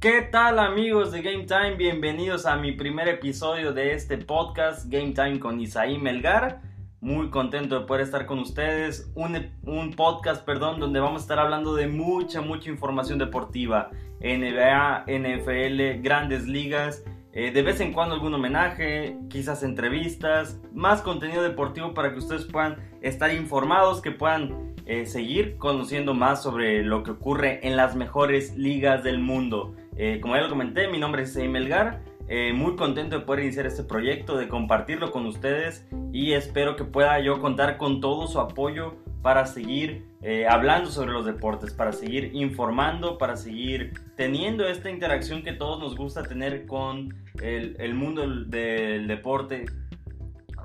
[0.00, 1.74] ¿Qué tal amigos de Game Time?
[1.76, 6.62] Bienvenidos a mi primer episodio de este podcast Game Time con Isaí Melgar.
[7.02, 9.12] Muy contento de poder estar con ustedes.
[9.14, 13.90] Un, podcast, perdón, donde vamos a estar hablando de mucha, mucha información deportiva.
[14.20, 17.04] NBA, NFL, grandes ligas.
[17.34, 22.46] Eh, de vez en cuando algún homenaje, quizás entrevistas, más contenido deportivo para que ustedes
[22.46, 27.96] puedan estar informados, que puedan eh, seguir conociendo más sobre lo que ocurre en las
[27.96, 29.76] mejores ligas del mundo.
[29.96, 32.00] Eh, como ya lo comenté, mi nombre es Melgar.
[32.28, 36.84] Eh, muy contento de poder iniciar este proyecto, de compartirlo con ustedes y espero que
[36.84, 41.90] pueda yo contar con todo su apoyo para seguir eh, hablando sobre los deportes, para
[41.90, 47.94] seguir informando, para seguir teniendo esta interacción que todos nos gusta tener con el, el
[47.94, 49.66] mundo del deporte.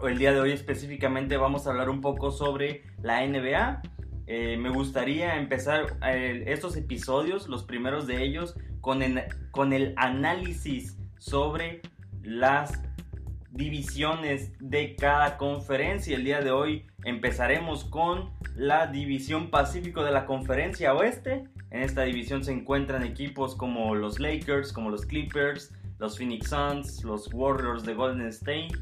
[0.04, 3.82] El día de hoy específicamente vamos a hablar un poco sobre la NBA.
[4.28, 5.98] me gustaría empezar
[6.46, 8.56] estos episodios, los primeros de ellos,
[8.86, 9.02] con
[9.74, 11.82] el, análisis sobre
[12.22, 12.84] las
[13.50, 16.16] divisiones de cada conferencia.
[16.16, 21.46] El día de hoy empezaremos con la división Pacífico de la conferencia oeste.
[21.72, 27.04] En esta división se encuentran equipos como los Lakers, como los Clippers, los Phoenix Suns,
[27.04, 28.78] los Warriors de Golden State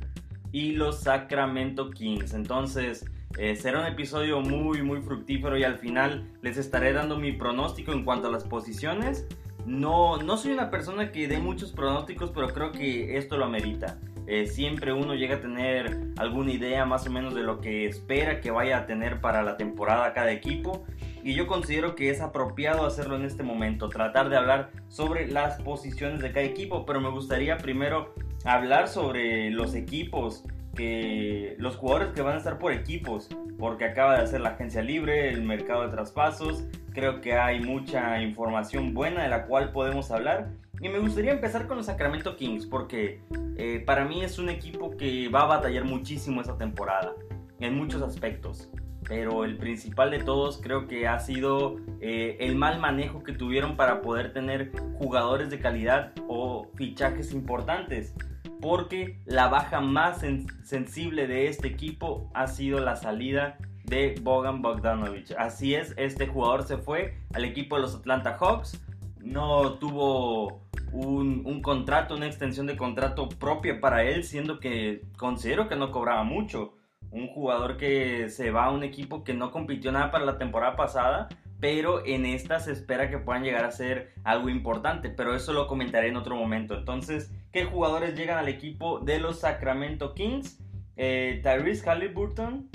[0.51, 2.33] y los Sacramento Kings.
[2.33, 3.05] Entonces
[3.37, 7.93] eh, será un episodio muy muy fructífero y al final les estaré dando mi pronóstico
[7.93, 9.25] en cuanto a las posiciones
[9.65, 13.99] no, no soy una persona que dé muchos pronósticos, pero creo que esto lo amerita.
[14.25, 18.39] Eh, siempre uno llega a tener alguna idea más o menos de lo que espera
[18.39, 20.85] que vaya a tener para la temporada cada equipo.
[21.23, 25.61] Y yo considero que es apropiado hacerlo en este momento, tratar de hablar sobre las
[25.61, 28.13] posiciones de cada equipo, pero me gustaría primero
[28.45, 30.43] hablar sobre los equipos,
[30.75, 34.81] que los jugadores que van a estar por equipos, porque acaba de hacer la agencia
[34.81, 40.11] libre, el mercado de traspasos, creo que hay mucha información buena de la cual podemos
[40.11, 40.49] hablar.
[40.81, 43.21] Y me gustaría empezar con los Sacramento Kings, porque
[43.57, 47.13] eh, para mí es un equipo que va a batallar muchísimo esta temporada,
[47.59, 48.69] en muchos aspectos.
[49.07, 53.75] Pero el principal de todos creo que ha sido eh, el mal manejo que tuvieron
[53.75, 58.15] para poder tener jugadores de calidad o fichajes importantes
[58.63, 60.23] porque la baja más
[60.63, 65.33] sensible de este equipo ha sido la salida de Bogan Bogdanovich.
[65.37, 68.81] Así es, este jugador se fue al equipo de los Atlanta Hawks,
[69.19, 70.61] no tuvo
[70.93, 75.91] un, un, contrato, una extensión de contrato propia para él, siendo que considero que no
[75.91, 76.77] cobraba mucho.
[77.11, 80.77] Un jugador que se va a un equipo que no compitió nada para la temporada
[80.77, 81.27] pasada
[81.63, 85.65] pero en esta se espera que puedan llegar a ser algo importante, pero eso lo
[85.65, 86.77] comentaré en otro momento.
[86.77, 90.59] Entonces, ¿qué jugadores llegan al equipo de los Sacramento Kings?
[90.97, 92.69] Eh, Tyrese Halliburton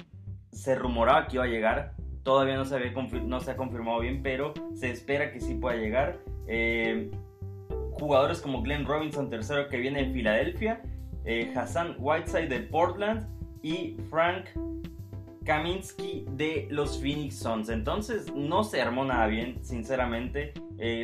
[0.53, 2.78] se rumoraba que iba a llegar, todavía no se,
[3.25, 6.21] no se ha confirmado bien, pero se espera que sí pueda llegar.
[6.47, 7.11] Eh,
[7.93, 10.81] jugadores como Glenn Robinson tercero que viene de Filadelfia,
[11.25, 13.27] eh, Hassan Whiteside de Portland
[13.62, 14.47] y Frank
[15.45, 17.69] Kaminsky de los Phoenix Suns.
[17.69, 20.53] Entonces no se armó nada bien, sinceramente.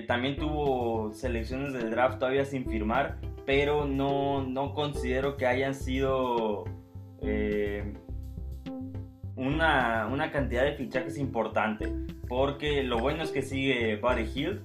[0.06, 6.64] También tuvo selecciones del draft todavía sin firmar, pero no, no considero que hayan sido
[7.22, 7.94] eh,
[9.36, 11.92] una, una, cantidad de fichajes importante.
[12.28, 14.62] Porque lo bueno es que sigue Buddy Hill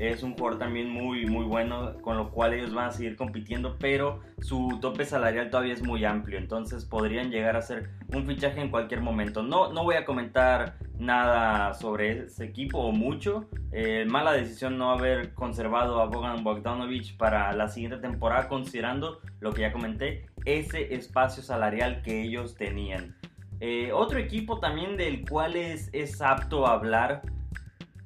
[0.00, 3.76] es un jugador también muy, muy bueno, con lo cual ellos van a seguir compitiendo,
[3.78, 8.62] pero su tope salarial todavía es muy amplio, entonces podrían llegar a ser un fichaje
[8.62, 9.42] en cualquier momento.
[9.42, 13.48] No, no voy a comentar nada sobre ese equipo o mucho.
[13.72, 19.52] Eh, mala decisión no haber conservado a Bogan Bogdanovich para la siguiente temporada, considerando lo
[19.52, 23.16] que ya comenté, ese espacio salarial que ellos tenían.
[23.60, 27.22] Eh, otro equipo también del cual es, es apto hablar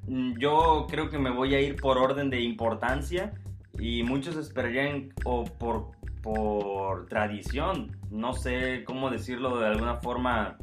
[0.06, 3.33] Mm, yo creo que me voy a ir por orden de importancia
[3.78, 10.59] y muchos esperarían o por, por tradición, no sé cómo decirlo de alguna forma,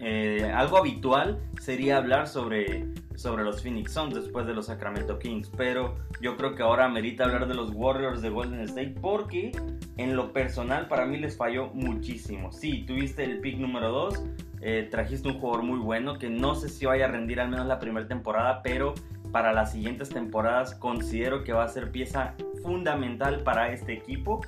[0.00, 2.86] eh, algo habitual sería hablar sobre,
[3.16, 7.24] sobre los Phoenix Suns después de los Sacramento Kings, pero yo creo que ahora merita
[7.24, 9.52] hablar de los Warriors de Golden State porque
[9.98, 12.50] en lo personal para mí les falló muchísimo.
[12.50, 14.24] Sí, tuviste el pick número 2,
[14.62, 17.66] eh, trajiste un jugador muy bueno que no sé si vaya a rendir al menos
[17.66, 18.94] la primera temporada, pero
[19.32, 24.40] para las siguientes temporadas considero que va a ser pieza fundamental para este equipo.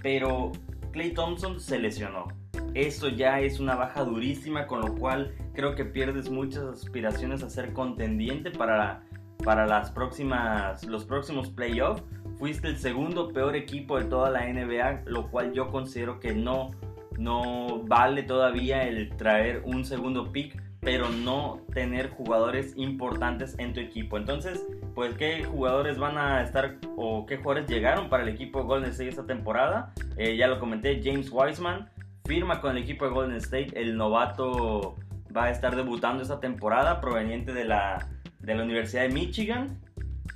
[0.00, 0.50] Pero
[0.92, 2.41] Clay Thompson se lesionó.
[2.74, 7.50] Eso ya es una baja durísima, con lo cual creo que pierdes muchas aspiraciones a
[7.50, 9.02] ser contendiente para,
[9.44, 12.02] para las próximas, los próximos playoffs.
[12.38, 16.72] Fuiste el segundo peor equipo de toda la NBA, lo cual yo considero que no
[17.18, 23.80] no vale todavía el traer un segundo pick, pero no tener jugadores importantes en tu
[23.80, 24.16] equipo.
[24.16, 28.64] Entonces, pues, ¿qué jugadores van a estar o qué jugadores llegaron para el equipo de
[28.64, 29.92] Golden State esta temporada?
[30.16, 31.88] Eh, ya lo comenté, James Wiseman
[32.32, 33.78] firma con el equipo de Golden State.
[33.78, 34.96] El novato
[35.36, 38.08] va a estar debutando esta temporada, proveniente de la,
[38.40, 39.82] de la Universidad de Michigan.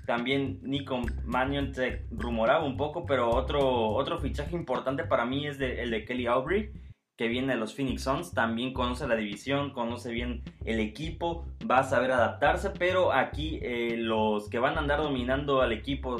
[0.05, 5.59] También Nico Mannion se rumoraba un poco, pero otro, otro fichaje importante para mí es
[5.59, 6.71] el de Kelly Aubrey,
[7.17, 8.35] que viene de los Phoenix Suns.
[8.35, 13.97] También conoce la división, conoce bien el equipo, va a saber adaptarse, pero aquí eh,
[13.97, 16.19] los que van a andar dominando al equipo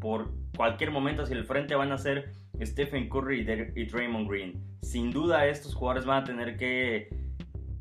[0.00, 2.30] por cualquier momento hacia el frente van a ser
[2.62, 4.62] Stephen Curry y Draymond Green.
[4.82, 7.08] Sin duda estos jugadores van a tener que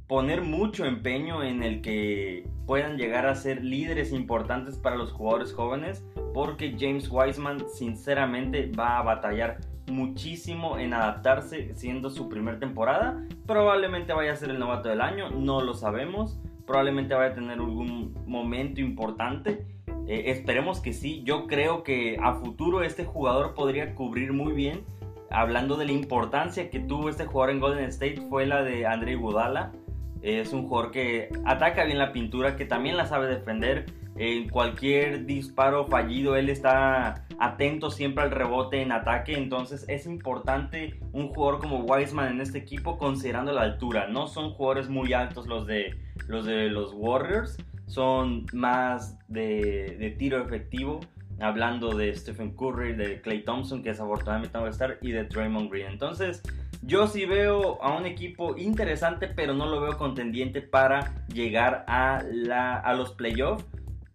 [0.08, 5.54] poner mucho empeño en el que puedan llegar a ser líderes importantes para los jugadores
[5.54, 13.26] jóvenes porque James Wiseman sinceramente va a batallar muchísimo en adaptarse siendo su primera temporada.
[13.46, 16.40] Probablemente vaya a ser el novato del año, no lo sabemos.
[16.66, 19.66] Probablemente vaya a tener algún momento importante.
[20.08, 21.22] Eh, esperemos que sí.
[21.24, 24.86] Yo creo que a futuro este jugador podría cubrir muy bien.
[25.30, 29.18] Hablando de la importancia que tuvo este jugador en Golden State fue la de Andre
[29.18, 29.74] Budala
[30.22, 33.86] es un jugador que ataca bien la pintura, que también la sabe defender.
[34.18, 39.38] En cualquier disparo fallido, él está atento siempre al rebote en ataque.
[39.38, 44.08] Entonces es importante un jugador como Wiseman en este equipo considerando la altura.
[44.08, 45.96] No son jugadores muy altos los de
[46.28, 47.58] los, de los Warriors.
[47.88, 51.00] Son más de, de tiro efectivo
[51.40, 55.26] hablando de Stephen Curry, de Clay Thompson, que desafortunadamente no va a estar, y de
[55.26, 55.88] Draymond Green.
[55.88, 56.42] Entonces,
[56.82, 62.24] yo sí veo a un equipo interesante, pero no lo veo contendiente para llegar a,
[62.32, 63.66] la, a los playoffs.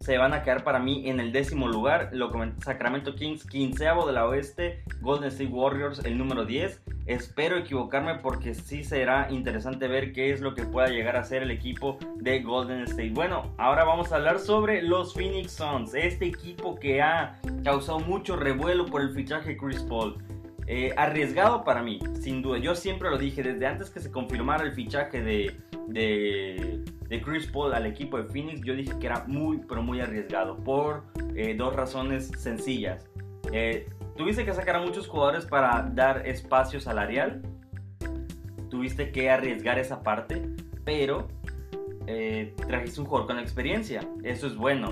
[0.03, 2.11] Se van a quedar para mí en el décimo lugar.
[2.11, 4.83] Lo Sacramento Kings, quinceavo de la oeste.
[5.01, 6.83] Golden State Warriors, el número 10.
[7.07, 11.45] Espero equivocarme porque sí será interesante ver qué es lo que pueda llegar a ser
[11.45, 13.13] el equipo de Golden State.
[13.15, 15.95] Bueno, ahora vamos a hablar sobre los Phoenix Suns.
[15.95, 20.17] Este equipo que ha causado mucho revuelo por el fichaje Chris Paul.
[20.67, 22.59] Eh, arriesgado para mí, sin duda.
[22.59, 25.57] Yo siempre lo dije, desde antes que se confirmara el fichaje de,
[25.89, 30.57] de, Chris Paul al equipo de Phoenix, yo dije que era muy, pero muy arriesgado,
[30.57, 31.05] por
[31.35, 33.09] eh, dos razones sencillas.
[33.53, 37.43] Eh, tuviste que sacar a muchos jugadores para dar espacio salarial,
[38.71, 40.43] tuviste que arriesgar esa parte,
[40.85, 41.29] pero
[42.67, 44.91] trajiste un jugador con experiencia, eso es bueno,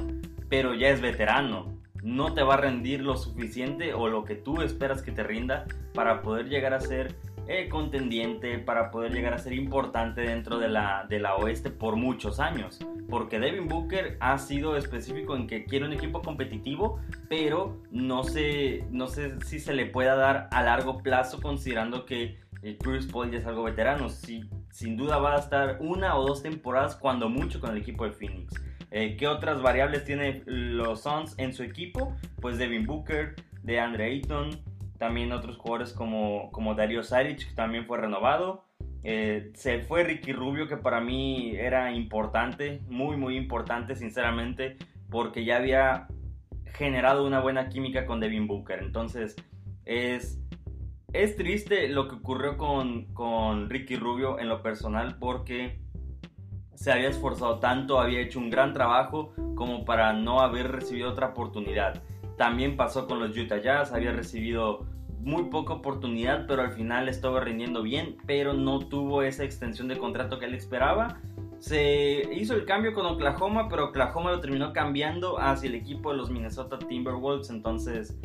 [0.49, 4.63] pero ya es veterano no te va a rendir lo suficiente o lo que tú
[4.63, 7.17] esperas que te rinda para poder llegar a ser
[7.53, 11.97] eh, contendiente, para poder llegar a ser importante dentro de la, de la oeste por
[11.97, 12.79] muchos años.
[13.09, 18.85] Porque Devin Booker ha sido específico en que quiere un equipo competitivo, pero no sé,
[18.91, 23.33] no sé si se le pueda dar a largo plazo considerando que el Chris Paul
[23.33, 24.11] ya es algo veterano.
[24.11, 28.05] Sí, sin duda va a estar una o dos temporadas cuando mucho con el equipo
[28.05, 28.55] de Phoenix.
[28.91, 32.17] Eh, ¿Qué otras variables tiene los Suns en su equipo?
[32.41, 34.51] Pues Devin Booker, de Andre Ayton,
[34.99, 38.65] también otros jugadores como, como Dario Saric, que también fue renovado.
[39.03, 44.77] Eh, se fue Ricky Rubio, que para mí era importante, muy, muy importante, sinceramente,
[45.09, 46.09] porque ya había
[46.75, 48.81] generado una buena química con Devin Booker.
[48.83, 49.37] Entonces,
[49.85, 50.41] es,
[51.13, 55.81] es triste lo que ocurrió con, con Ricky Rubio en lo personal, porque
[56.75, 61.29] se había esforzado tanto, había hecho un gran trabajo como para no haber recibido otra
[61.29, 62.03] oportunidad.
[62.37, 64.87] También pasó con los Utah Jazz, había recibido
[65.21, 69.99] muy poca oportunidad, pero al final estaba rindiendo bien, pero no tuvo esa extensión de
[69.99, 71.21] contrato que él esperaba.
[71.59, 76.17] Se hizo el cambio con Oklahoma, pero Oklahoma lo terminó cambiando hacia el equipo de
[76.17, 78.19] los Minnesota Timberwolves, entonces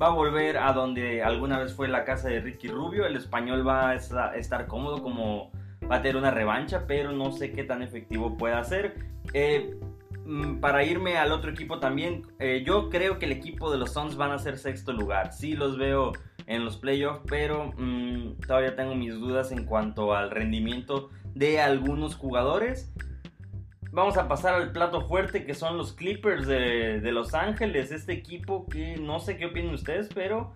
[0.00, 3.06] va a volver a donde alguna vez fue la casa de Ricky Rubio.
[3.06, 3.94] El español va a
[4.34, 5.52] estar cómodo como
[5.90, 8.94] va a tener una revancha, pero no sé qué tan efectivo pueda ser.
[9.32, 9.74] Eh,
[10.24, 13.92] mm, para irme al otro equipo también, eh, yo creo que el equipo de los
[13.92, 15.32] Suns van a ser sexto lugar.
[15.32, 16.12] Sí los veo
[16.46, 22.14] en los playoffs, pero mm, todavía tengo mis dudas en cuanto al rendimiento de algunos
[22.14, 22.92] jugadores.
[23.92, 27.90] Vamos a pasar al plato fuerte que son los Clippers de, de Los Ángeles.
[27.90, 30.54] Este equipo que no sé qué opinan ustedes, pero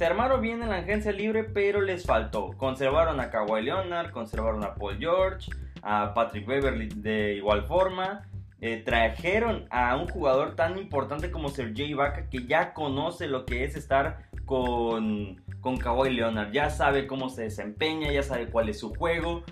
[0.00, 2.52] se armaron bien en la agencia libre, pero les faltó.
[2.56, 5.50] Conservaron a Kawhi Leonard, conservaron a Paul George,
[5.82, 8.26] a Patrick Beverly de igual forma.
[8.62, 13.62] Eh, trajeron a un jugador tan importante como Sergei Ibaka que ya conoce lo que
[13.64, 16.50] es estar con, con Kawhi Leonard.
[16.50, 19.42] Ya sabe cómo se desempeña, ya sabe cuál es su juego.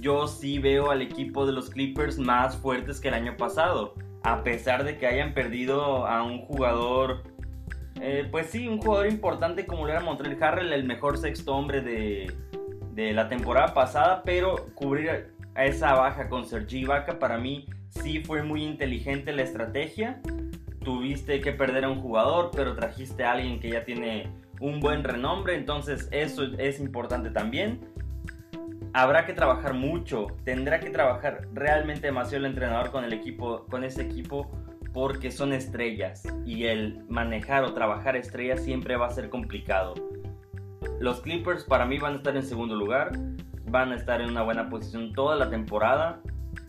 [0.00, 3.94] Yo sí veo al equipo de los Clippers más fuertes que el año pasado.
[4.22, 7.33] A pesar de que hayan perdido a un jugador
[8.00, 11.80] eh, pues sí, un jugador importante como lo era Montreal Harrell, el mejor sexto hombre
[11.80, 12.32] de,
[12.92, 15.10] de la temporada pasada, pero cubrir
[15.54, 20.20] a esa baja con Sergi Ibaka para mí sí fue muy inteligente la estrategia.
[20.80, 24.28] Tuviste que perder a un jugador, pero trajiste a alguien que ya tiene
[24.60, 27.80] un buen renombre, entonces eso es importante también.
[28.92, 33.82] Habrá que trabajar mucho, tendrá que trabajar realmente demasiado el entrenador con el equipo, con
[33.82, 34.50] ese equipo
[34.94, 39.94] porque son estrellas y el manejar o trabajar estrellas siempre va a ser complicado.
[41.00, 43.10] Los Clippers para mí van a estar en segundo lugar,
[43.66, 46.20] van a estar en una buena posición toda la temporada.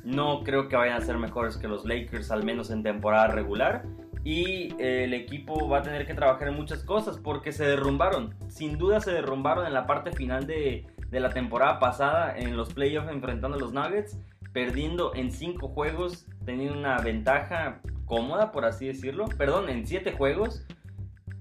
[0.03, 3.83] No creo que vayan a ser mejores que los Lakers, al menos en temporada regular.
[4.23, 8.33] Y eh, el equipo va a tener que trabajar en muchas cosas porque se derrumbaron.
[8.47, 13.09] Sin duda se derrumbaron en la parte final de, la temporada pasada en los playoffs
[13.09, 14.19] enfrentando a los Nuggets,
[14.51, 19.25] perdiendo en 5 juegos, teniendo una ventaja cómoda, por así decirlo.
[19.37, 20.65] Perdón, en 7 juegos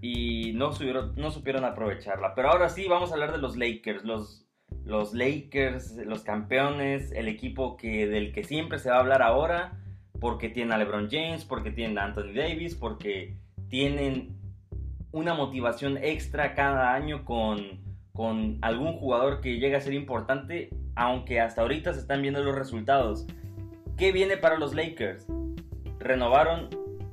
[0.00, 0.70] y no,
[1.16, 2.34] no supieron aprovecharla.
[2.34, 4.04] Pero ahora sí, vamos a hablar de los Lakers.
[4.04, 4.46] Los,
[4.84, 9.80] los Lakers, los campeones, el equipo que, del que siempre se va a hablar ahora,
[10.20, 14.36] porque tienen a LeBron James, porque tienen a Anthony Davis, porque tienen
[15.10, 17.80] una motivación extra cada año con,
[18.12, 22.54] con algún jugador que llega a ser importante, aunque hasta ahorita se están viendo los
[22.54, 23.26] resultados.
[23.96, 25.26] ¿Qué viene para los Lakers?
[26.04, 26.68] Renovaron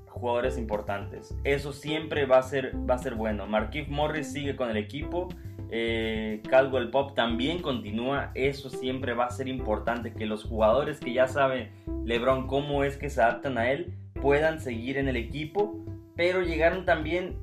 [0.06, 1.36] jugadores importantes.
[1.44, 3.48] Eso siempre va a ser, va a ser bueno.
[3.48, 5.30] Marquise Morris sigue con el equipo.
[5.72, 8.32] Eh, Caldwell Pop también continúa.
[8.36, 10.14] Eso siempre va a ser importante.
[10.14, 11.72] Que los jugadores que ya saben
[12.06, 15.84] LeBron cómo es que se adaptan a él puedan seguir en el equipo.
[16.16, 17.38] Pero llegaron también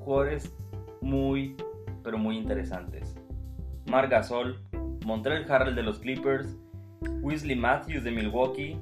[0.00, 0.52] jugadores
[1.00, 1.56] muy,
[2.02, 3.16] pero muy interesantes.
[3.86, 4.58] Marc Gasol,
[5.06, 6.56] Montreal Harrell de los Clippers,
[7.22, 8.76] Weasley Matthews de Milwaukee,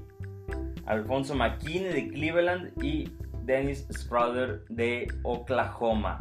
[0.87, 3.11] Alfonso McKinney de Cleveland y
[3.45, 6.21] Dennis Schroeder de Oklahoma.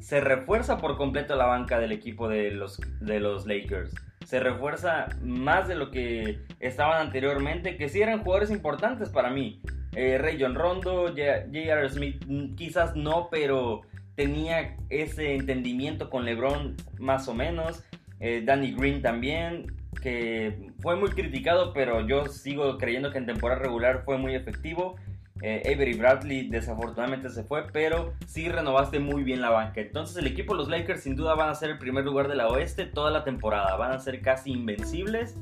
[0.00, 3.94] Se refuerza por completo la banca del equipo de los, de los Lakers.
[4.24, 9.60] Se refuerza más de lo que estaban anteriormente, que sí eran jugadores importantes para mí.
[9.94, 11.88] Eh, Ray John Rondo, J.R.
[11.88, 13.82] Smith, mm, quizás no, pero
[14.14, 17.84] tenía ese entendimiento con LeBron más o menos.
[18.20, 23.60] Eh, Danny Green también que fue muy criticado, pero yo sigo creyendo que en temporada
[23.60, 24.96] regular fue muy efectivo.
[25.40, 29.80] Eh, Avery Bradley desafortunadamente se fue, pero sí renovaste muy bien la banca.
[29.80, 32.48] Entonces el equipo los Lakers sin duda van a ser el primer lugar de la
[32.48, 33.76] oeste toda la temporada.
[33.76, 35.36] Van a ser casi invencibles.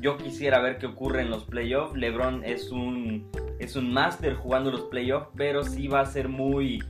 [0.00, 1.96] Yo quisiera ver qué ocurre en los playoffs.
[1.96, 6.82] LeBron es un, es un máster jugando los playoffs, pero sí va a ser muy,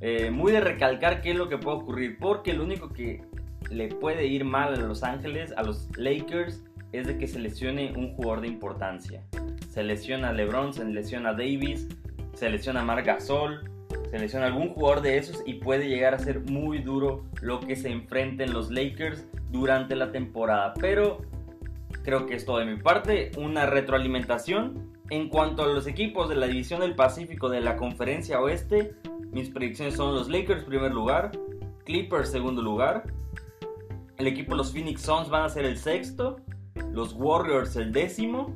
[0.00, 2.18] eh, muy de recalcar qué es lo que puede ocurrir.
[2.18, 3.22] Porque lo único que
[3.70, 7.92] le puede ir mal a Los Ángeles, a los Lakers, es de que se lesione
[7.96, 9.22] un jugador de importancia.
[9.68, 11.88] Se lesiona LeBron, se lesiona Davis,
[12.34, 13.68] se lesiona Marc Gasol,
[14.10, 17.74] se lesiona algún jugador de esos y puede llegar a ser muy duro lo que
[17.74, 20.74] se enfrenten los Lakers durante la temporada.
[20.80, 21.22] Pero
[22.04, 24.92] creo que es todo de mi parte, una retroalimentación.
[25.10, 28.94] En cuanto a los equipos de la división del Pacífico de la Conferencia Oeste,
[29.32, 31.32] mis predicciones son los Lakers primer lugar,
[31.84, 33.04] Clippers segundo lugar,
[34.18, 36.36] el equipo los Phoenix Suns van a ser el sexto,
[36.92, 38.54] los Warriors el décimo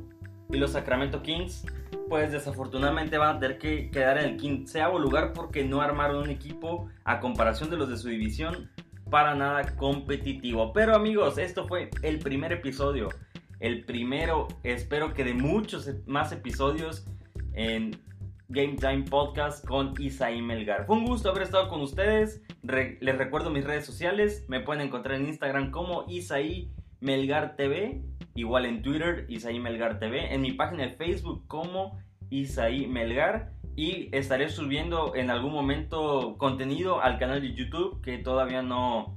[0.49, 1.65] y los Sacramento Kings
[2.09, 6.29] pues desafortunadamente van a tener que quedar en el quinceavo lugar porque no armaron un
[6.31, 8.71] equipo a comparación de los de su división
[9.11, 10.73] para nada competitivo.
[10.73, 13.09] Pero amigos, esto fue el primer episodio.
[13.59, 17.05] El primero, espero que de muchos más episodios
[17.53, 17.91] en
[18.51, 20.87] Game Time Podcast con Isaí Melgar.
[20.87, 22.41] Fue un gusto haber estado con ustedes.
[22.63, 24.43] les recuerdo mis redes sociales.
[24.47, 28.01] Me pueden encontrar en Instagram como Isaí Melgar TV.
[28.33, 30.33] Igual en Twitter, Isaí Melgar TV.
[30.33, 31.99] En mi página de Facebook como
[32.31, 33.51] Isaí Melgar.
[33.75, 39.15] Y estaré subiendo en algún momento contenido al canal de YouTube que todavía no,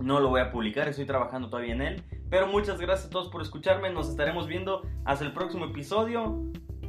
[0.00, 0.86] no lo voy a publicar.
[0.86, 2.02] Estoy trabajando todavía en él.
[2.30, 3.90] Pero muchas gracias a todos por escucharme.
[3.90, 6.40] Nos estaremos viendo hasta el próximo episodio.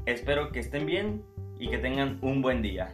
[0.05, 1.23] Espero que estén bien
[1.59, 2.93] y que tengan un buen día.